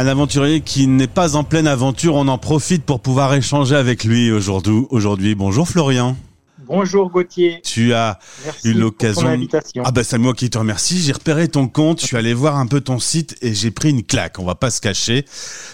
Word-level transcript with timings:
Un 0.00 0.06
aventurier 0.06 0.62
qui 0.62 0.86
n'est 0.86 1.06
pas 1.06 1.36
en 1.36 1.44
pleine 1.44 1.66
aventure, 1.66 2.14
on 2.14 2.26
en 2.28 2.38
profite 2.38 2.86
pour 2.86 3.00
pouvoir 3.00 3.34
échanger 3.34 3.76
avec 3.76 4.04
lui 4.04 4.32
aujourd'hui. 4.32 4.86
Aujourd'hui, 4.88 5.34
bonjour 5.34 5.68
Florian. 5.68 6.16
Bonjour 6.60 7.10
Gauthier. 7.10 7.60
Tu 7.62 7.92
as 7.92 8.18
eu 8.64 8.72
l'occasion. 8.72 9.38
Ah 9.84 9.92
ben 9.92 10.02
c'est 10.02 10.16
moi 10.16 10.32
qui 10.32 10.48
te 10.48 10.56
remercie. 10.56 11.00
J'ai 11.00 11.12
repéré 11.12 11.48
ton 11.48 11.68
compte, 11.68 12.00
je 12.00 12.06
suis 12.06 12.16
allé 12.16 12.32
voir 12.32 12.56
un 12.56 12.66
peu 12.66 12.80
ton 12.80 12.98
site 12.98 13.36
et 13.42 13.52
j'ai 13.52 13.70
pris 13.70 13.90
une 13.90 14.02
claque. 14.02 14.38
On 14.38 14.44
va 14.46 14.54
pas 14.54 14.70
se 14.70 14.80
cacher 14.80 15.26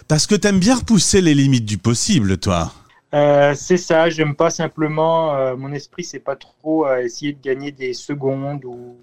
parce 0.08 0.27
que 0.27 0.35
t'aimes 0.35 0.58
bien 0.58 0.74
repousser 0.74 1.21
les 1.21 1.33
limites 1.33 1.65
du 1.65 1.79
possible, 1.79 2.37
toi. 2.37 2.72
Euh, 3.15 3.54
c'est 3.54 3.77
ça. 3.77 4.11
J'aime 4.11 4.35
pas 4.35 4.51
simplement. 4.51 5.37
Euh, 5.37 5.54
mon 5.54 5.72
esprit, 5.72 6.03
c'est 6.03 6.19
pas 6.19 6.35
trop 6.35 6.85
euh, 6.85 6.97
essayer 6.97 7.33
de 7.33 7.40
gagner 7.40 7.71
des 7.71 7.95
secondes 7.95 8.65
ou 8.65 8.97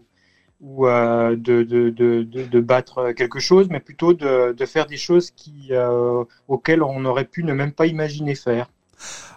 ou 0.63 0.85
de, 0.85 1.35
de, 1.35 1.89
de, 1.89 2.23
de, 2.23 2.59
battre 2.61 3.11
quelque 3.11 3.39
chose, 3.39 3.67
mais 3.69 3.81
plutôt 3.81 4.13
de, 4.13 4.65
faire 4.65 4.85
des 4.85 4.97
choses 4.97 5.29
qui, 5.31 5.71
auxquelles 6.47 6.81
on 6.81 7.01
n'aurait 7.01 7.25
pu 7.25 7.43
ne 7.43 7.53
même 7.53 7.73
pas 7.73 7.85
imaginer 7.85 8.33
faire. 8.33 8.67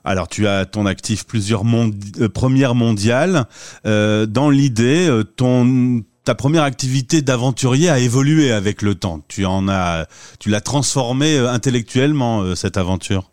Alors, 0.04 0.28
tu 0.28 0.46
as 0.46 0.66
ton 0.66 0.86
actif 0.86 1.26
plusieurs 1.26 1.64
euh, 1.64 2.28
premières 2.28 2.74
mondiales. 2.74 3.46
Euh, 3.86 4.26
dans 4.26 4.50
l'idée, 4.50 5.08
euh, 5.08 5.24
ton 5.24 6.04
ta 6.24 6.34
première 6.34 6.64
activité 6.64 7.22
d'aventurier 7.22 7.88
a 7.88 8.00
évolué 8.00 8.50
avec 8.50 8.82
le 8.82 8.96
temps. 8.96 9.20
Tu 9.28 9.44
en 9.44 9.68
as, 9.68 10.06
tu 10.40 10.48
l'as 10.48 10.60
transformé 10.60 11.38
intellectuellement 11.38 12.56
cette 12.56 12.76
aventure. 12.76 13.30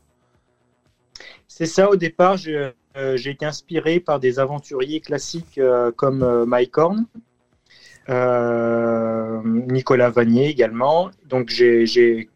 C'est 1.47 1.65
ça. 1.65 1.89
Au 1.89 1.95
départ, 1.95 2.37
j'ai 2.37 2.71
été 3.25 3.47
inspiré 3.47 3.99
par 3.99 4.19
des 4.19 4.37
aventuriers 4.37 5.01
classiques 5.01 5.59
comme 5.95 6.45
Mike 6.45 6.77
Horn, 6.77 7.05
Nicolas 8.07 10.09
Vanier 10.09 10.49
également. 10.49 11.09
Donc 11.27 11.49
j'ai 11.49 12.29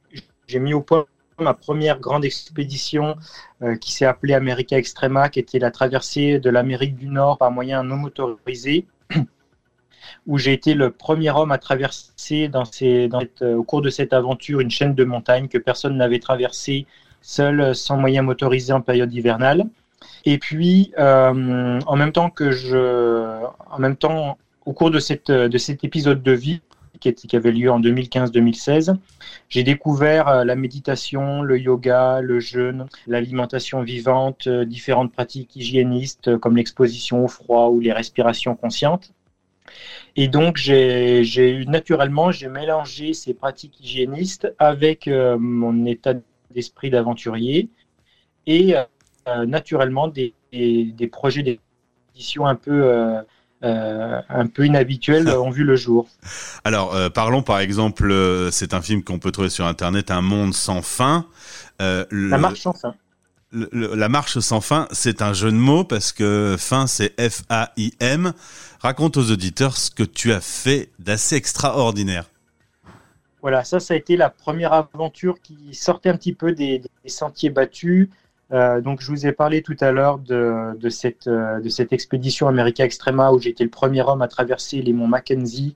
mis 0.53 0.73
au 0.73 0.81
point 0.81 1.05
ma 1.43 1.53
première 1.53 1.99
grande 1.99 2.25
expédition 2.25 3.15
euh, 3.61 3.75
qui 3.75 3.91
s'est 3.91 4.05
appelée 4.05 4.33
America 4.33 4.77
Extrema, 4.77 5.29
qui 5.29 5.39
était 5.39 5.59
la 5.59 5.71
traversée 5.71 6.39
de 6.39 6.49
l'Amérique 6.49 6.95
du 6.95 7.07
Nord 7.07 7.37
par 7.37 7.51
moyen 7.51 7.83
non 7.83 7.97
motorisé, 7.97 8.85
où 10.27 10.37
j'ai 10.37 10.53
été 10.53 10.73
le 10.73 10.91
premier 10.91 11.31
homme 11.31 11.51
à 11.51 11.57
traverser 11.57 12.47
dans 12.47 12.65
ces, 12.65 13.07
dans 13.07 13.21
euh, 13.41 13.55
au 13.55 13.63
cours 13.63 13.81
de 13.81 13.89
cette 13.89 14.13
aventure 14.13 14.59
une 14.59 14.71
chaîne 14.71 14.95
de 14.95 15.03
montagnes 15.03 15.47
que 15.47 15.57
personne 15.57 15.97
n'avait 15.97 16.19
traversée 16.19 16.85
seul, 17.21 17.75
sans 17.75 17.97
moyen 17.97 18.21
motorisé 18.21 18.73
en 18.73 18.81
période 18.81 19.13
hivernale. 19.13 19.65
Et 20.25 20.37
puis, 20.37 20.93
euh, 20.97 21.79
en 21.85 21.95
même 21.95 22.11
temps 22.11 22.29
que 22.29 22.51
je, 22.51 23.43
en 23.69 23.79
même 23.79 23.95
temps, 23.95 24.37
au 24.67 24.73
cours 24.73 24.91
de, 24.91 24.99
cette, 24.99 25.31
de 25.31 25.57
cet 25.57 25.85
épisode 25.85 26.21
de 26.21 26.33
vie, 26.33 26.59
qui, 26.99 27.35
avait 27.35 27.51
lieu 27.51 27.71
en 27.71 27.79
2015-2016. 27.79 28.97
J'ai 29.47 29.63
découvert 29.63 30.27
euh, 30.27 30.43
la 30.43 30.55
méditation, 30.55 31.41
le 31.41 31.57
yoga, 31.57 32.19
le 32.21 32.39
jeûne, 32.39 32.87
l'alimentation 33.05 33.81
vivante, 33.81 34.47
euh, 34.47 34.65
différentes 34.65 35.13
pratiques 35.13 35.55
hygiénistes 35.55 36.27
euh, 36.27 36.37
comme 36.37 36.57
l'exposition 36.57 37.23
au 37.23 37.27
froid 37.27 37.67
ou 37.67 37.79
les 37.79 37.93
respirations 37.93 38.55
conscientes. 38.55 39.13
Et 40.15 40.27
donc, 40.27 40.57
j'ai 40.57 41.23
naturellement, 41.67 42.31
j'ai 42.31 42.49
mélangé 42.49 43.13
ces 43.13 43.33
pratiques 43.33 43.79
hygiénistes 43.79 44.51
avec 44.57 45.07
mon 45.07 45.85
état 45.85 46.15
d'esprit 46.49 46.89
d'aventurier 46.89 47.69
et 48.47 48.73
naturellement 49.45 50.07
des, 50.07 50.33
des, 50.51 51.07
projets 51.11 51.43
d'édition 51.43 52.47
un 52.47 52.55
peu 52.55 52.85
euh, 52.85 53.21
un 53.61 54.47
peu 54.47 54.65
inhabituels 54.65 55.27
ont 55.37 55.49
vu 55.49 55.63
le 55.63 55.75
jour. 55.75 56.07
Alors, 56.63 56.95
euh, 56.95 57.09
parlons 57.09 57.41
par 57.41 57.59
exemple, 57.59 58.11
euh, 58.11 58.51
c'est 58.51 58.73
un 58.73 58.81
film 58.81 59.03
qu'on 59.03 59.19
peut 59.19 59.31
trouver 59.31 59.49
sur 59.49 59.65
Internet, 59.65 60.11
Un 60.11 60.21
monde 60.21 60.53
sans 60.53 60.81
fin. 60.81 61.25
la 61.79 62.05
marche 62.37 62.61
sans 62.61 62.73
fin. 62.73 62.95
la 63.51 64.09
marche 64.09 64.39
sans 64.39 64.61
fin, 64.61 64.87
c'est 64.91 65.21
un 65.21 65.33
jeu 65.33 65.51
de 65.51 65.57
mots 65.57 65.83
parce 65.83 66.11
que 66.11 66.55
fin, 66.57 66.87
c'est 66.87 67.13
F-A-I-M. 67.19 68.33
Raconte 68.79 69.17
aux 69.17 69.31
auditeurs 69.31 69.77
ce 69.77 69.89
que 69.89 70.03
tu 70.03 70.31
as 70.33 70.41
fait 70.41 70.91
d'assez 70.99 71.35
extraordinaire. 71.35 72.25
Voilà, 73.41 73.63
ça, 73.63 73.79
ça 73.79 73.93
a 73.93 73.97
été 73.97 74.17
la 74.17 74.29
première 74.29 74.73
aventure 74.73 75.39
qui 75.41 75.73
sortait 75.73 76.09
un 76.09 76.17
petit 76.17 76.33
peu 76.33 76.51
des 76.51 76.81
sentiers 77.05 77.49
battus, 77.49 78.09
euh, 78.53 78.79
donc, 78.81 79.01
je 79.01 79.11
vous 79.11 79.27
ai 79.27 79.33
parlé 79.33 79.61
tout 79.61 79.75
à 79.81 79.91
l'heure 79.91 80.19
de, 80.19 80.77
de, 80.77 80.89
cette, 80.89 81.27
euh, 81.27 81.59
de 81.59 81.69
cette 81.69 81.91
expédition 81.91 82.47
America 82.47 82.83
Extrema 82.83 83.31
où 83.31 83.39
été 83.39 83.63
le 83.63 83.69
premier 83.69 84.01
homme 84.01 84.21
à 84.21 84.27
traverser 84.27 84.81
les 84.81 84.93
monts 84.93 85.07
Mackenzie 85.07 85.75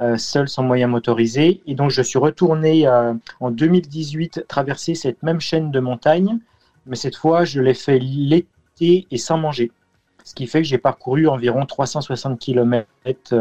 euh, 0.00 0.16
seul 0.16 0.48
sans 0.48 0.62
moyen 0.62 0.86
motorisé. 0.86 1.62
Et 1.66 1.74
donc, 1.74 1.90
je 1.90 2.02
suis 2.02 2.18
retourné 2.18 2.88
en 2.88 3.50
2018 3.50 4.44
traverser 4.48 4.94
cette 4.94 5.22
même 5.22 5.40
chaîne 5.40 5.70
de 5.70 5.80
montagnes, 5.80 6.38
mais 6.86 6.96
cette 6.96 7.16
fois, 7.16 7.44
je 7.44 7.60
l'ai 7.60 7.74
fait 7.74 7.98
l'été 7.98 9.06
et 9.10 9.18
sans 9.18 9.38
manger. 9.38 9.70
Ce 10.24 10.34
qui 10.34 10.46
fait 10.46 10.62
que 10.62 10.68
j'ai 10.68 10.78
parcouru 10.78 11.26
environ 11.26 11.66
360 11.66 12.38
km 12.38 13.34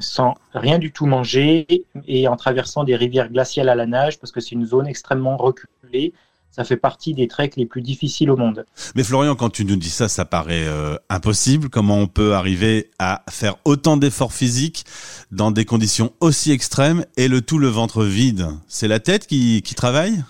sans 0.00 0.34
rien 0.54 0.78
du 0.78 0.92
tout 0.92 1.06
manger 1.06 1.84
et 2.06 2.28
en 2.28 2.36
traversant 2.36 2.84
des 2.84 2.94
rivières 2.94 3.30
glaciales 3.30 3.68
à 3.68 3.74
la 3.74 3.86
nage 3.86 4.20
parce 4.20 4.32
que 4.32 4.40
c'est 4.40 4.52
une 4.52 4.64
zone 4.64 4.86
extrêmement 4.86 5.36
reculée 5.36 6.14
ça 6.50 6.64
fait 6.64 6.76
partie 6.76 7.14
des 7.14 7.28
treks 7.28 7.56
les 7.56 7.66
plus 7.66 7.82
difficiles 7.82 8.30
au 8.30 8.36
monde. 8.36 8.66
Mais 8.96 9.04
Florian, 9.04 9.36
quand 9.36 9.50
tu 9.50 9.64
nous 9.64 9.76
dis 9.76 9.90
ça, 9.90 10.08
ça 10.08 10.24
paraît 10.24 10.66
euh, 10.66 10.96
impossible. 11.08 11.68
Comment 11.68 11.98
on 11.98 12.06
peut 12.06 12.34
arriver 12.34 12.90
à 12.98 13.22
faire 13.30 13.56
autant 13.64 13.96
d'efforts 13.96 14.32
physiques 14.32 14.84
dans 15.30 15.50
des 15.50 15.64
conditions 15.64 16.12
aussi 16.20 16.50
extrêmes 16.50 17.04
et 17.16 17.28
le 17.28 17.42
tout 17.42 17.58
le 17.58 17.68
ventre 17.68 18.04
vide? 18.04 18.48
C'est 18.66 18.88
la 18.88 18.98
tête 18.98 19.26
qui, 19.26 19.62
travaille? 19.76 20.24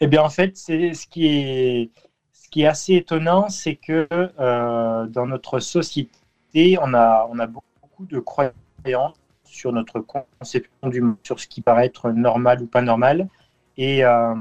Eh 0.00 0.06
bien, 0.06 0.22
en 0.22 0.28
fait, 0.28 0.56
c'est 0.56 0.92
ce 0.94 1.06
qui 1.06 1.26
est 1.26 1.90
ce 2.32 2.50
qui 2.50 2.62
est 2.62 2.66
assez 2.66 2.94
étonnant, 2.94 3.48
c'est 3.48 3.76
que 3.76 4.08
euh, 4.12 5.06
dans 5.06 5.26
notre 5.26 5.60
société, 5.60 6.78
on 6.80 6.94
a 6.94 7.28
on 7.30 7.38
a 7.38 7.46
beaucoup 7.46 8.06
de 8.06 8.18
croyances 8.20 9.16
sur 9.44 9.72
notre 9.72 10.00
conception 10.00 10.88
du 10.88 11.00
monde, 11.00 11.16
sur 11.22 11.40
ce 11.40 11.46
qui 11.46 11.60
paraît 11.60 11.86
être 11.86 12.10
normal 12.10 12.62
ou 12.62 12.66
pas 12.66 12.82
normal, 12.82 13.28
et 13.76 14.04
euh, 14.04 14.34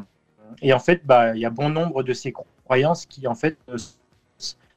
et 0.61 0.73
en 0.73 0.79
fait, 0.79 1.05
bah, 1.05 1.35
il 1.35 1.41
y 1.41 1.45
a 1.45 1.49
bon 1.49 1.69
nombre 1.69 2.03
de 2.03 2.13
ces 2.13 2.33
croyances 2.65 3.05
qui, 3.05 3.27
en 3.27 3.35
fait, 3.35 3.57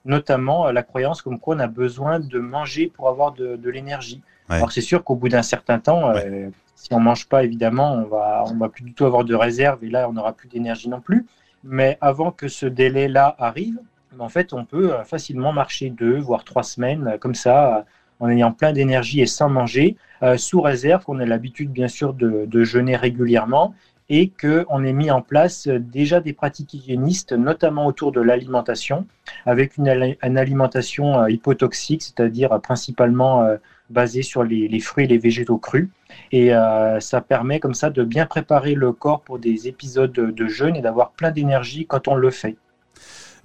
notamment 0.04 0.68
euh, 0.68 0.72
la 0.72 0.82
croyance 0.82 1.22
comme 1.22 1.38
quoi 1.38 1.56
on 1.56 1.58
a 1.58 1.66
besoin 1.66 2.20
de 2.20 2.38
manger 2.38 2.88
pour 2.88 3.08
avoir 3.08 3.32
de, 3.32 3.70
l'énergie. 3.70 4.22
Alors 4.48 4.72
c'est 4.72 4.80
sûr 4.80 5.04
qu'au 5.04 5.14
bout 5.14 5.28
d'un 5.28 5.42
certain 5.42 5.78
temps, 5.78 6.10
euh, 6.10 6.48
si 6.74 6.92
on 6.92 6.98
mange 6.98 7.28
pas, 7.28 7.44
évidemment, 7.44 7.92
on 7.94 8.04
va, 8.04 8.42
on 8.48 8.56
va 8.56 8.68
plus 8.68 8.82
du 8.82 8.92
tout 8.92 9.04
avoir 9.04 9.24
de 9.24 9.34
réserve 9.34 9.84
et 9.84 9.88
là, 9.88 10.08
on 10.08 10.12
n'aura 10.12 10.32
plus 10.32 10.48
d'énergie 10.48 10.88
non 10.88 11.00
plus. 11.00 11.24
Mais 11.62 11.98
avant 12.00 12.32
que 12.32 12.48
ce 12.48 12.66
délai-là 12.66 13.36
arrive, 13.38 13.78
en 14.18 14.28
fait, 14.28 14.52
on 14.52 14.64
peut 14.64 14.92
euh, 14.92 15.04
facilement 15.04 15.52
marcher 15.52 15.90
deux, 15.90 16.18
voire 16.18 16.42
trois 16.42 16.64
semaines 16.64 17.16
comme 17.20 17.36
ça, 17.36 17.84
en 18.18 18.28
ayant 18.28 18.50
plein 18.50 18.72
d'énergie 18.72 19.20
et 19.20 19.26
sans 19.26 19.48
manger, 19.48 19.96
sous 20.36 20.60
réserve 20.60 21.04
qu'on 21.04 21.20
ait 21.20 21.26
l'habitude, 21.26 21.70
bien 21.70 21.88
sûr, 21.88 22.12
de, 22.12 22.44
de 22.44 22.64
jeûner 22.64 22.94
régulièrement 22.94 23.72
et 24.10 24.28
qu'on 24.28 24.84
ait 24.84 24.92
mis 24.92 25.10
en 25.10 25.22
place 25.22 25.68
déjà 25.68 26.20
des 26.20 26.32
pratiques 26.32 26.74
hygiénistes, 26.74 27.32
notamment 27.32 27.86
autour 27.86 28.10
de 28.10 28.20
l'alimentation, 28.20 29.06
avec 29.46 29.76
une, 29.78 29.88
alimentation 30.20 31.22
euh, 31.22 31.30
hypotoxique, 31.30 32.02
c'est-à-dire 32.02 32.60
principalement 32.60 33.42
euh, 33.44 33.56
basée 33.88 34.22
sur 34.22 34.42
les, 34.42 34.80
fruits 34.80 35.04
et 35.04 35.08
les 35.08 35.18
végétaux 35.18 35.58
crus. 35.58 35.88
Et 36.32 36.52
euh, 36.52 36.98
ça 36.98 37.20
permet 37.20 37.60
comme 37.60 37.74
ça 37.74 37.88
de 37.88 38.02
bien 38.02 38.26
préparer 38.26 38.74
le 38.74 38.92
corps 38.92 39.20
pour 39.20 39.38
des 39.38 39.68
épisodes 39.68 40.12
de 40.12 40.46
jeûne 40.48 40.74
et 40.74 40.82
d'avoir 40.82 41.12
plein 41.12 41.30
d'énergie 41.30 41.86
quand 41.86 42.08
on 42.08 42.16
le 42.16 42.30
fait. 42.30 42.56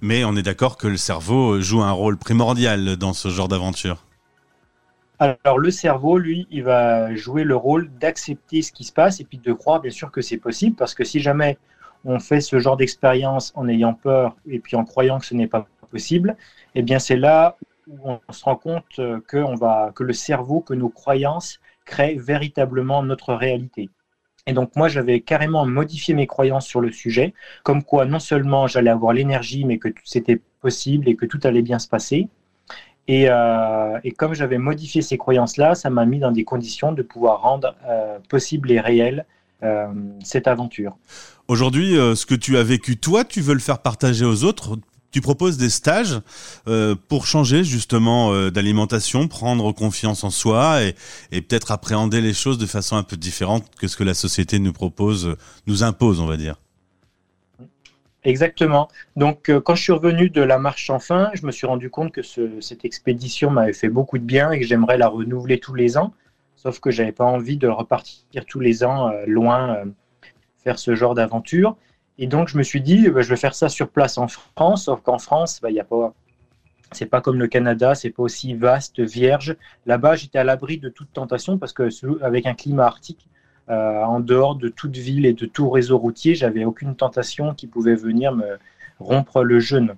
Mais 0.00 0.24
on 0.24 0.36
est 0.36 0.42
d'accord 0.42 0.76
que 0.76 0.88
le 0.88 0.96
cerveau 0.96 1.60
joue 1.60 1.82
un 1.82 1.92
rôle 1.92 2.18
primordial 2.18 2.96
dans 2.96 3.12
ce 3.12 3.28
genre 3.28 3.48
d'aventure. 3.48 4.05
Alors 5.18 5.58
le 5.58 5.70
cerveau, 5.70 6.18
lui, 6.18 6.46
il 6.50 6.62
va 6.62 7.14
jouer 7.14 7.44
le 7.44 7.56
rôle 7.56 7.90
d'accepter 7.98 8.62
ce 8.62 8.72
qui 8.72 8.84
se 8.84 8.92
passe 8.92 9.20
et 9.20 9.24
puis 9.24 9.38
de 9.38 9.52
croire 9.52 9.80
bien 9.80 9.90
sûr 9.90 10.10
que 10.10 10.20
c'est 10.20 10.36
possible 10.36 10.76
parce 10.76 10.94
que 10.94 11.04
si 11.04 11.20
jamais 11.20 11.58
on 12.04 12.18
fait 12.20 12.40
ce 12.40 12.58
genre 12.58 12.76
d'expérience 12.76 13.52
en 13.56 13.68
ayant 13.68 13.94
peur 13.94 14.36
et 14.46 14.58
puis 14.60 14.76
en 14.76 14.84
croyant 14.84 15.18
que 15.18 15.26
ce 15.26 15.34
n'est 15.34 15.46
pas 15.46 15.66
possible, 15.90 16.36
eh 16.74 16.82
bien 16.82 16.98
c'est 16.98 17.16
là 17.16 17.56
où 17.86 18.10
on 18.10 18.32
se 18.32 18.44
rend 18.44 18.56
compte 18.56 19.00
que, 19.26 19.36
on 19.38 19.54
va, 19.54 19.92
que 19.94 20.02
le 20.04 20.12
cerveau, 20.12 20.60
que 20.60 20.74
nos 20.74 20.88
croyances 20.88 21.60
créent 21.84 22.16
véritablement 22.16 23.02
notre 23.02 23.32
réalité. 23.34 23.90
Et 24.46 24.52
donc 24.52 24.76
moi, 24.76 24.88
j'avais 24.88 25.20
carrément 25.20 25.66
modifié 25.66 26.14
mes 26.14 26.26
croyances 26.26 26.66
sur 26.66 26.80
le 26.80 26.92
sujet, 26.92 27.34
comme 27.64 27.82
quoi 27.82 28.06
non 28.06 28.18
seulement 28.20 28.66
j'allais 28.66 28.90
avoir 28.90 29.12
l'énergie, 29.12 29.64
mais 29.64 29.78
que 29.78 29.88
c'était 30.04 30.40
possible 30.60 31.08
et 31.08 31.16
que 31.16 31.26
tout 31.26 31.40
allait 31.44 31.62
bien 31.62 31.78
se 31.78 31.88
passer. 31.88 32.28
Euh, 33.08 33.98
et, 34.02 34.10
comme 34.12 34.34
j'avais 34.34 34.58
modifié 34.58 35.02
ces 35.02 35.16
croyances-là, 35.16 35.74
ça 35.74 35.90
m'a 35.90 36.06
mis 36.06 36.18
dans 36.18 36.32
des 36.32 36.44
conditions 36.44 36.92
de 36.92 37.02
pouvoir 37.02 37.42
rendre 37.42 37.74
euh, 37.88 38.18
possible 38.28 38.70
et 38.70 38.80
réel 38.80 39.26
euh, 39.62 39.86
cette 40.24 40.48
aventure. 40.48 40.96
Aujourd'hui, 41.48 41.94
ce 41.94 42.26
que 42.26 42.34
tu 42.34 42.56
as 42.56 42.64
vécu 42.64 42.96
toi, 42.96 43.24
tu 43.24 43.40
veux 43.40 43.54
le 43.54 43.60
faire 43.60 43.78
partager 43.78 44.24
aux 44.24 44.42
autres? 44.42 44.76
Tu 45.12 45.20
proposes 45.20 45.56
des 45.56 45.70
stages 45.70 46.20
pour 47.08 47.26
changer 47.26 47.62
justement 47.62 48.50
d'alimentation, 48.50 49.28
prendre 49.28 49.70
confiance 49.70 50.24
en 50.24 50.30
soi 50.30 50.82
et, 50.82 50.96
et 51.30 51.40
peut-être 51.40 51.70
appréhender 51.70 52.20
les 52.20 52.34
choses 52.34 52.58
de 52.58 52.66
façon 52.66 52.96
un 52.96 53.04
peu 53.04 53.16
différente 53.16 53.64
que 53.78 53.86
ce 53.86 53.96
que 53.96 54.02
la 54.02 54.14
société 54.14 54.58
nous 54.58 54.72
propose, 54.72 55.36
nous 55.68 55.84
impose, 55.84 56.20
on 56.20 56.26
va 56.26 56.36
dire. 56.36 56.56
Exactement. 58.26 58.88
Donc, 59.14 59.48
euh, 59.48 59.60
quand 59.60 59.76
je 59.76 59.82
suis 59.84 59.92
revenu 59.92 60.30
de 60.30 60.42
la 60.42 60.58
marche 60.58 60.88
sans 60.88 60.98
fin, 60.98 61.30
je 61.34 61.46
me 61.46 61.52
suis 61.52 61.64
rendu 61.64 61.90
compte 61.90 62.10
que 62.10 62.22
cette 62.60 62.84
expédition 62.84 63.50
m'avait 63.52 63.72
fait 63.72 63.88
beaucoup 63.88 64.18
de 64.18 64.24
bien 64.24 64.50
et 64.50 64.58
que 64.58 64.66
j'aimerais 64.66 64.98
la 64.98 65.06
renouveler 65.06 65.60
tous 65.60 65.74
les 65.74 65.96
ans. 65.96 66.12
Sauf 66.56 66.80
que 66.80 66.90
j'avais 66.90 67.12
pas 67.12 67.24
envie 67.24 67.56
de 67.56 67.68
repartir 67.68 68.44
tous 68.44 68.58
les 68.58 68.82
ans 68.82 69.10
euh, 69.10 69.24
loin, 69.28 69.76
euh, 69.76 69.84
faire 70.64 70.80
ce 70.80 70.96
genre 70.96 71.14
d'aventure. 71.14 71.76
Et 72.18 72.26
donc, 72.26 72.48
je 72.48 72.58
me 72.58 72.64
suis 72.64 72.80
dit, 72.80 73.08
bah, 73.10 73.22
je 73.22 73.28
vais 73.28 73.36
faire 73.36 73.54
ça 73.54 73.68
sur 73.68 73.88
place 73.90 74.18
en 74.18 74.26
France. 74.26 74.86
Sauf 74.86 75.02
qu'en 75.02 75.18
France, 75.18 75.60
bah, 75.62 75.70
y 75.70 75.78
a 75.78 75.84
pas, 75.84 76.12
c'est 76.90 77.06
pas 77.06 77.20
comme 77.20 77.38
le 77.38 77.46
Canada, 77.46 77.94
c'est 77.94 78.10
pas 78.10 78.24
aussi 78.24 78.54
vaste, 78.54 78.98
vierge. 78.98 79.54
Là-bas, 79.86 80.16
j'étais 80.16 80.40
à 80.40 80.44
l'abri 80.44 80.78
de 80.78 80.88
toute 80.88 81.12
tentation 81.12 81.58
parce 81.58 81.72
que 81.72 81.88
avec 82.24 82.46
un 82.46 82.54
climat 82.54 82.86
arctique, 82.86 83.28
euh, 83.68 84.02
en 84.02 84.20
dehors 84.20 84.54
de 84.54 84.68
toute 84.68 84.96
ville 84.96 85.26
et 85.26 85.32
de 85.32 85.46
tout 85.46 85.68
réseau 85.70 85.98
routier, 85.98 86.34
j'avais 86.34 86.64
aucune 86.64 86.94
tentation 86.94 87.54
qui 87.54 87.66
pouvait 87.66 87.96
venir 87.96 88.32
me 88.32 88.58
rompre 89.00 89.42
le 89.42 89.58
jeûne. 89.58 89.94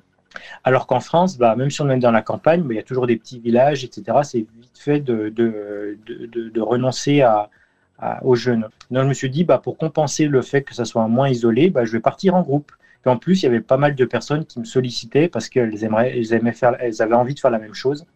Alors 0.64 0.86
qu'en 0.86 1.00
France, 1.00 1.38
bah, 1.38 1.56
même 1.56 1.70
si 1.70 1.80
on 1.82 1.90
est 1.90 1.98
dans 1.98 2.10
la 2.10 2.22
campagne, 2.22 2.62
bah, 2.62 2.74
il 2.74 2.76
y 2.76 2.80
a 2.80 2.84
toujours 2.84 3.06
des 3.06 3.16
petits 3.16 3.38
villages, 3.40 3.84
etc. 3.84 4.18
C'est 4.22 4.38
vite 4.38 4.78
fait 4.78 5.00
de, 5.00 6.60
renoncer 6.60 7.24
au 8.22 8.34
jeûne. 8.34 8.68
Donc 8.90 9.04
je 9.04 9.08
me 9.08 9.14
suis 9.14 9.30
dit, 9.30 9.44
bah, 9.44 9.58
pour 9.58 9.76
compenser 9.76 10.26
le 10.26 10.42
fait 10.42 10.62
que 10.62 10.74
ça 10.74 10.84
soit 10.84 11.06
moins 11.08 11.28
isolé, 11.28 11.70
bah, 11.70 11.84
je 11.84 11.92
vais 11.92 12.00
partir 12.00 12.34
en 12.34 12.42
groupe. 12.42 12.72
Et 13.06 13.08
en 13.08 13.16
plus, 13.16 13.42
il 13.42 13.46
y 13.46 13.48
avait 13.48 13.60
pas 13.60 13.76
mal 13.76 13.94
de 13.94 14.04
personnes 14.04 14.44
qui 14.44 14.58
me 14.60 14.64
sollicitaient 14.64 15.28
parce 15.28 15.48
qu'elles 15.48 15.84
elles 15.84 16.32
aimaient 16.32 16.52
faire, 16.52 16.76
elles 16.80 17.00
avaient 17.00 17.14
envie 17.14 17.34
de 17.34 17.40
faire 17.40 17.50
la 17.50 17.58
même 17.58 17.74
chose. 17.74 18.06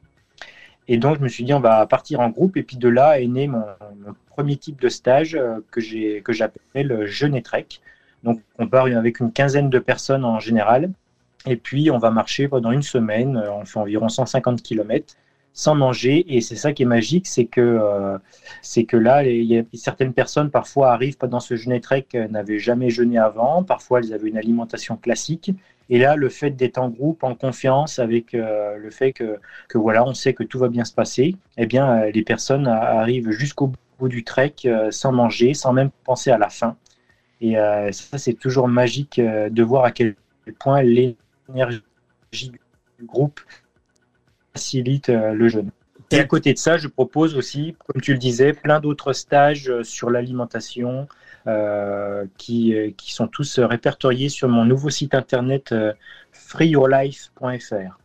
Et 0.88 0.98
donc, 0.98 1.18
je 1.18 1.22
me 1.22 1.28
suis 1.28 1.44
dit, 1.44 1.54
on 1.54 1.60
va 1.60 1.86
partir 1.86 2.20
en 2.20 2.30
groupe. 2.30 2.56
Et 2.56 2.62
puis 2.62 2.76
de 2.76 2.88
là 2.88 3.20
est 3.20 3.26
né 3.26 3.46
mon, 3.46 3.64
premier 4.28 4.56
type 4.56 4.80
de 4.80 4.88
stage 4.88 5.34
euh, 5.34 5.58
que 5.70 6.32
j'appelle 6.32 7.06
jeûne 7.06 7.34
et 7.34 7.42
trek. 7.42 7.66
Donc, 8.22 8.40
on 8.58 8.68
part 8.68 8.86
avec 8.86 9.20
une 9.20 9.32
quinzaine 9.32 9.70
de 9.70 9.78
personnes 9.78 10.24
en 10.24 10.40
général. 10.40 10.90
Et 11.46 11.56
puis, 11.56 11.90
on 11.90 11.98
va 11.98 12.10
marcher 12.10 12.48
pendant 12.48 12.70
une 12.70 12.82
semaine. 12.82 13.36
Euh, 13.36 13.52
on 13.52 13.64
fait 13.64 13.78
environ 13.78 14.08
150 14.08 14.62
km 14.62 15.16
sans 15.52 15.74
manger. 15.74 16.24
Et 16.34 16.40
c'est 16.40 16.56
ça 16.56 16.72
qui 16.72 16.82
est 16.82 16.86
magique, 16.86 17.26
c'est 17.26 17.46
que, 17.46 17.60
euh, 17.60 18.18
que 18.88 18.96
là, 18.96 19.22
certaines 19.74 20.12
personnes 20.12 20.50
parfois 20.50 20.92
arrivent 20.92 21.16
pendant 21.18 21.40
ce 21.40 21.56
jeûne 21.56 21.78
trek, 21.80 22.06
n'avaient 22.30 22.58
jamais 22.58 22.90
jeûné 22.90 23.18
avant. 23.18 23.62
Parfois, 23.62 24.00
elles 24.00 24.12
avaient 24.12 24.28
une 24.28 24.38
alimentation 24.38 24.96
classique. 24.96 25.52
Et 25.92 25.98
là, 25.98 26.16
le 26.16 26.30
fait 26.30 26.50
d'être 26.50 26.78
en 26.78 26.88
groupe, 26.88 27.22
en 27.22 27.34
confiance, 27.34 27.98
avec 27.98 28.34
euh, 28.34 28.78
le 28.78 28.90
fait 28.90 29.12
que, 29.12 29.38
que, 29.68 29.76
voilà, 29.76 30.04
on 30.04 30.14
sait 30.14 30.32
que 30.32 30.42
tout 30.42 30.58
va 30.58 30.68
bien 30.68 30.84
se 30.84 30.94
passer, 30.94 31.36
eh 31.58 31.66
bien, 31.66 32.04
euh, 32.04 32.10
les 32.10 32.22
personnes 32.22 32.66
arrivent 32.66 33.30
jusqu'au 33.30 33.72
bout 33.98 34.08
du 34.08 34.24
trek 34.24 34.54
euh, 34.64 34.90
sans 34.90 35.12
manger, 35.12 35.52
sans 35.52 35.74
même 35.74 35.90
penser 36.04 36.30
à 36.30 36.38
la 36.38 36.48
faim. 36.48 36.76
Et 37.42 37.56
ça, 37.90 38.18
c'est 38.18 38.34
toujours 38.34 38.68
magique 38.68 39.20
de 39.20 39.62
voir 39.64 39.84
à 39.84 39.90
quel 39.90 40.14
point 40.60 40.80
l'énergie 40.80 41.82
du 42.32 43.04
groupe 43.04 43.40
facilite 44.52 45.08
le 45.08 45.48
jeûne. 45.48 45.70
Et 46.10 46.18
à 46.18 46.24
côté 46.24 46.52
de 46.52 46.58
ça, 46.58 46.76
je 46.76 46.88
propose 46.88 47.36
aussi, 47.36 47.74
comme 47.86 48.02
tu 48.02 48.12
le 48.12 48.18
disais, 48.18 48.52
plein 48.52 48.80
d'autres 48.80 49.14
stages 49.14 49.72
sur 49.82 50.10
l'alimentation, 50.10 51.08
euh, 51.48 52.24
qui, 52.38 52.72
euh, 52.72 52.92
qui, 52.96 53.12
sont 53.12 53.26
tous 53.26 53.58
répertoriés 53.58 54.28
sur 54.28 54.48
mon 54.48 54.64
nouveau 54.64 54.90
site 54.90 55.12
internet 55.12 55.72
euh, 55.72 55.92
freeyourlife.fr. 56.30 57.98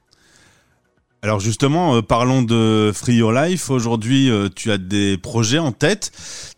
Alors 1.23 1.39
justement, 1.39 2.01
parlons 2.03 2.43
de 2.43 2.91
Free 2.93 3.15
Your 3.15 3.31
Life. 3.31 3.69
Aujourd'hui, 3.69 4.31
tu 4.55 4.71
as 4.71 4.77
des 4.77 5.17
projets 5.17 5.57
en 5.57 5.71
tête. 5.71 6.11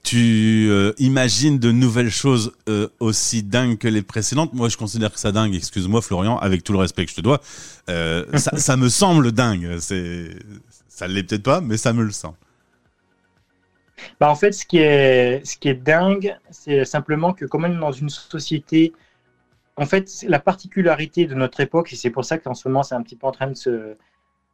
Tu 0.03 0.69
imagines 0.97 1.59
de 1.59 1.71
nouvelles 1.71 2.11
choses 2.11 2.51
aussi 3.00 3.41
dingues 3.41 3.77
que 3.77 3.88
les 3.88 4.01
précédentes. 4.01 4.53
Moi, 4.53 4.67
je 4.67 4.77
considère 4.77 5.13
que 5.13 5.19
ça 5.19 5.31
dingue. 5.31 5.56
Excuse-moi, 5.56 6.01
Florian, 6.01 6.38
avec 6.38 6.63
tout 6.63 6.73
le 6.73 6.79
respect 6.79 7.06
que 7.06 7.11
je 7.11 7.15
te 7.15 7.21
dois. 7.21 7.39
ça, 7.88 8.57
ça, 8.57 8.75
me 8.75 8.89
semble 8.89 9.31
dingue. 9.31 9.77
C'est, 9.79 10.35
ça 10.88 11.07
l'est 11.07 11.23
peut-être 11.23 11.44
pas, 11.44 11.62
mais 11.62 11.77
ça 11.77 11.94
me 11.94 12.03
le 12.03 12.12
semble. 12.12 12.35
Bah, 14.19 14.29
en 14.29 14.35
fait, 14.35 14.51
ce 14.51 14.65
qui 14.65 14.77
est, 14.77 15.45
ce 15.45 15.57
qui 15.57 15.69
est 15.69 15.73
dingue, 15.73 16.35
c'est 16.51 16.85
simplement 16.85 17.33
que 17.33 17.45
quand 17.45 17.59
même 17.59 17.79
dans 17.79 17.91
une 17.91 18.09
société, 18.09 18.94
en 19.77 19.85
fait, 19.85 20.25
la 20.27 20.39
particularité 20.39 21.25
de 21.25 21.35
notre 21.35 21.59
époque, 21.62 21.94
et 21.94 21.95
c'est 21.95 22.09
pour 22.09 22.25
ça 22.25 22.38
qu'en 22.38 22.53
ce 22.53 22.67
moment 22.67 22.83
c'est 22.83 22.95
un 22.95 23.01
petit 23.01 23.15
peu 23.15 23.27
en 23.27 23.31
train 23.31 23.47
de 23.47 23.55
se, 23.55 23.95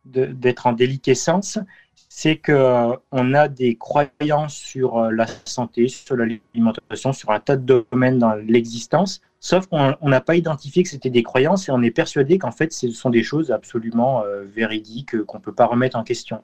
d'être 0.06 0.68
en 0.68 0.74
déliquescence, 0.74 1.60
c'est 2.10 2.38
qu'on 2.38 3.34
a 3.34 3.48
des 3.48 3.76
croyances 3.76 4.56
sur 4.56 4.98
euh, 4.98 5.12
la 5.12 5.26
santé, 5.44 5.88
sur 5.88 6.16
l'alimentation, 6.16 7.12
sur 7.12 7.32
un 7.32 7.40
tas 7.40 7.58
de 7.58 7.86
domaines 7.92 8.20
dans 8.20 8.36
l'existence, 8.36 9.22
sauf 9.46 9.68
qu'on 9.68 9.96
n'a 10.02 10.22
pas 10.22 10.36
identifié 10.36 10.82
que 10.82 10.90
c'était 10.90 11.12
des 11.12 11.22
croyances 11.22 11.70
et 11.70 11.72
on 11.72 11.84
est 11.84 11.92
persuadé 11.92 12.40
qu'en 12.40 12.50
fait 12.50 12.74
ce 12.74 12.90
sont 12.90 13.12
des 13.12 13.22
choses 13.22 13.52
absolument 13.52 14.24
euh, 14.24 14.44
véridiques 14.44 15.24
qu'on 15.26 15.38
ne 15.38 15.44
peut 15.44 15.54
pas 15.54 15.68
remettre 15.68 15.98
en 15.98 16.04
question. 16.04 16.42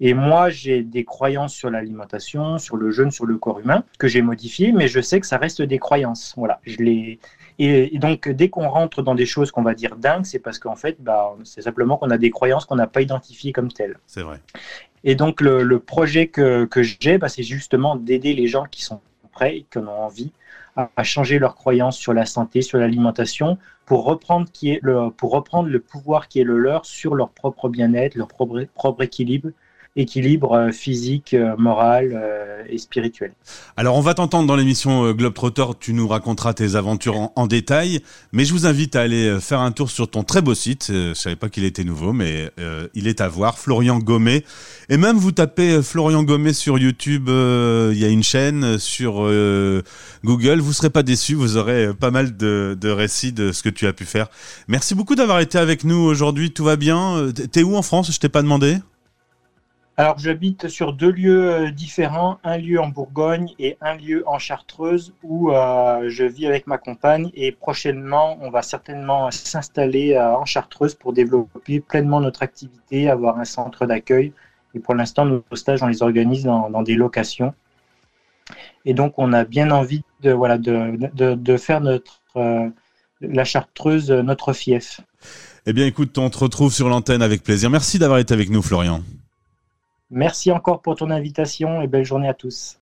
Et 0.00 0.14
moi 0.14 0.50
j'ai 0.50 0.82
des 0.82 1.04
croyances 1.04 1.54
sur 1.54 1.70
l'alimentation, 1.70 2.58
sur 2.58 2.76
le 2.76 2.90
jeûne, 2.90 3.12
sur 3.12 3.24
le 3.24 3.38
corps 3.38 3.60
humain 3.60 3.84
que 4.00 4.08
j'ai 4.08 4.20
modifiées, 4.20 4.72
mais 4.72 4.88
je 4.88 5.00
sais 5.00 5.20
que 5.20 5.28
ça 5.28 5.38
reste 5.38 5.62
des 5.62 5.78
croyances. 5.78 6.34
Voilà, 6.36 6.58
je 6.64 6.78
les 6.78 7.20
et, 7.60 7.98
donc, 7.98 8.26
dès 8.26 8.48
qu'on 8.48 8.70
rentre 8.70 9.02
dans 9.02 9.14
des 9.14 9.26
choses 9.26 9.50
qu'on 9.50 9.62
va 9.62 9.74
dire 9.74 9.94
dingues, 9.96 10.24
c'est 10.24 10.38
parce 10.38 10.58
qu'en 10.58 10.76
fait, 10.76 10.96
bah, 10.98 11.34
c'est 11.44 11.60
simplement 11.60 11.98
qu'on 11.98 12.08
a 12.08 12.16
des 12.16 12.30
croyances 12.30 12.64
qu'on 12.64 12.76
n'a 12.76 12.86
pas 12.86 13.02
identifiées 13.02 13.52
comme 13.52 13.70
telles. 13.70 13.98
C'est 14.06 14.22
vrai. 14.22 14.40
Et 15.04 15.14
donc, 15.14 15.42
le, 15.42 15.78
projet 15.78 16.28
que, 16.28 16.64
que 16.64 16.82
j'ai, 16.82 17.18
bah, 17.18 17.28
c'est 17.28 17.42
justement 17.42 17.96
d'aider 17.96 18.32
les 18.32 18.46
gens 18.46 18.64
qui 18.64 18.82
sont 18.82 19.02
prêts 19.30 19.58
et 19.58 19.66
qui 19.70 19.76
en 19.76 19.88
ont 19.88 20.04
envie 20.04 20.32
à, 20.96 21.04
changer 21.04 21.38
leurs 21.38 21.54
croyances 21.54 21.96
sur 21.96 22.12
la 22.12 22.26
santé, 22.26 22.62
sur 22.62 22.78
l'alimentation, 22.78 23.58
pour 23.86 24.04
reprendre, 24.04 24.46
le, 24.82 25.78
pouvoir 25.78 26.28
qui 26.28 26.40
est 26.40 26.44
le 26.44 26.58
leur 26.58 26.86
sur 26.86 27.14
leur 27.14 27.30
propre 27.30 27.68
bien-être, 27.68 28.14
leur 28.14 28.28
propre 28.28 29.02
équilibre, 29.02 29.50
équilibre 29.96 30.52
euh, 30.52 30.70
physique, 30.70 31.34
euh, 31.34 31.56
moral 31.58 32.12
euh, 32.14 32.62
et 32.68 32.78
spirituel. 32.78 33.32
Alors 33.76 33.96
on 33.96 34.00
va 34.00 34.14
t'entendre 34.14 34.46
dans 34.46 34.56
l'émission 34.56 35.10
Globetrotter, 35.12 35.64
tu 35.80 35.92
nous 35.92 36.06
raconteras 36.06 36.54
tes 36.54 36.76
aventures 36.76 37.30
en, 37.34 37.46
détail, 37.46 38.00
mais 38.32 38.44
je 38.44 38.52
vous 38.52 38.66
invite 38.66 38.94
à 38.94 39.00
aller 39.00 39.38
faire 39.40 39.60
un 39.60 39.72
tour 39.72 39.90
sur 39.90 40.08
ton 40.08 40.22
très 40.22 40.42
beau 40.42 40.54
site, 40.54 40.86
je 40.88 41.14
savais 41.14 41.34
pas 41.36 41.48
qu'il 41.48 41.64
était 41.64 41.82
nouveau, 41.82 42.12
mais 42.12 42.50
il 42.94 43.08
est 43.08 43.20
à 43.20 43.28
voir, 43.28 43.58
Florian 43.58 43.98
Gommet, 43.98 44.44
et 44.88 44.96
même 44.96 45.16
vous 45.16 45.32
tapez 45.32 45.82
Florian 45.82 46.22
Gommet 46.22 46.52
sur 46.52 46.78
YouTube, 46.78 47.28
il 47.28 47.98
y 47.98 48.04
a 48.04 48.08
une 48.08 48.22
chaîne 48.22 48.78
sur 48.78 49.28
Google, 50.24 50.60
vous 50.60 50.72
serez 50.72 50.90
pas 50.90 51.02
déçus, 51.02 51.34
vous 51.34 51.56
aurez 51.56 51.92
pas 51.94 52.12
mal 52.12 52.36
de, 52.36 52.76
de 52.80 52.88
récits 52.90 53.32
de 53.32 53.50
ce 53.50 53.62
que 53.62 53.70
tu 53.70 53.86
as 53.86 53.92
pu 53.92 54.04
faire. 54.04 54.28
Merci 54.68 54.94
beaucoup 54.94 55.16
d'avoir 55.16 55.40
été 55.40 55.58
avec 55.58 55.82
nous 55.82 55.98
aujourd'hui, 55.98 56.52
tout 56.52 56.64
va 56.64 56.76
bien. 56.76 57.32
T'es 57.50 57.62
où 57.62 57.74
en 57.74 57.82
France? 57.82 58.12
Je 58.12 58.20
t'ai 58.20 58.28
pas 58.28 58.42
demandé 58.42 58.76
alors, 60.00 60.18
j'habite 60.18 60.68
sur 60.68 60.94
deux 60.94 61.10
lieux 61.10 61.50
euh, 61.50 61.70
différents, 61.70 62.38
un 62.42 62.56
lieu 62.56 62.80
en 62.80 62.88
Bourgogne 62.88 63.52
et 63.58 63.76
un 63.82 63.96
lieu 63.96 64.26
en 64.26 64.38
Chartreuse 64.38 65.12
où 65.22 65.52
euh, 65.52 66.08
je 66.08 66.24
vis 66.24 66.46
avec 66.46 66.66
ma 66.66 66.78
compagne 66.78 67.30
et 67.34 67.52
prochainement, 67.52 68.38
on 68.40 68.48
va 68.48 68.62
certainement 68.62 69.30
s'installer 69.30 70.14
euh, 70.14 70.36
en 70.36 70.46
Chartreuse 70.46 70.94
pour 70.94 71.12
développer 71.12 71.80
pleinement 71.80 72.22
notre 72.22 72.42
activité, 72.42 73.10
avoir 73.10 73.38
un 73.38 73.44
centre 73.44 73.84
d'accueil. 73.84 74.32
Et 74.74 74.78
pour 74.78 74.94
l'instant, 74.94 75.26
nos 75.26 75.44
stages, 75.52 75.82
on 75.82 75.88
les 75.88 76.02
organise 76.02 76.44
dans, 76.44 76.82
des 76.82 76.94
locations. 76.94 77.52
Et 78.86 78.94
donc, 78.94 79.12
on 79.18 79.34
a 79.34 79.44
bien 79.44 79.70
envie 79.70 80.02
de, 80.22 80.30
voilà, 80.32 80.56
de, 80.56 80.96
de, 81.12 81.56
faire 81.58 81.82
notre, 81.82 82.22
la 83.20 83.44
Chartreuse 83.44 84.10
notre 84.10 84.54
fief. 84.54 85.02
Eh 85.66 85.74
bien, 85.74 85.84
écoute, 85.84 86.16
on 86.16 86.30
te 86.30 86.38
retrouve 86.38 86.72
sur 86.72 86.88
l'antenne 86.88 87.20
avec 87.20 87.42
plaisir. 87.42 87.68
Merci 87.68 87.98
d'avoir 87.98 88.18
été 88.18 88.32
avec 88.32 88.48
nous, 88.48 88.62
Florian. 88.62 89.02
Merci 90.10 90.50
encore 90.50 90.82
pour 90.82 90.96
ton 90.96 91.10
invitation 91.10 91.82
et 91.82 91.86
belle 91.86 92.04
journée 92.04 92.28
à 92.28 92.34
tous. 92.34 92.78